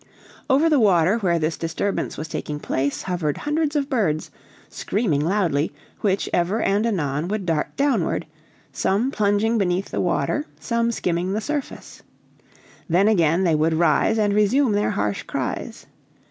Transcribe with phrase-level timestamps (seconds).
[0.49, 4.31] Over the water where this disturbance was taking place hovered hundreds of birds,
[4.67, 8.25] screaming loudly, which ever and anon would dart downward,
[8.73, 12.01] some plunging beneath the water, some skimming the surface.
[12.89, 15.85] Then again they would rise and resume their harsh cries.